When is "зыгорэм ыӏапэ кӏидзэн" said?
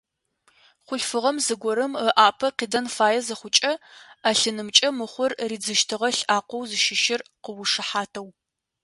1.45-2.85